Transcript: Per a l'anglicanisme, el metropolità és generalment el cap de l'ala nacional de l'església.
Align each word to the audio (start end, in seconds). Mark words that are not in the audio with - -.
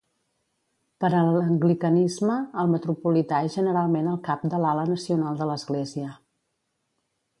Per 1.03 1.09
a 1.17 1.19
l'anglicanisme, 1.25 2.37
el 2.63 2.73
metropolità 2.77 3.43
és 3.49 3.59
generalment 3.59 4.09
el 4.13 4.19
cap 4.29 4.49
de 4.55 4.63
l'ala 4.65 4.87
nacional 4.95 5.39
de 5.43 5.49
l'església. 5.51 6.11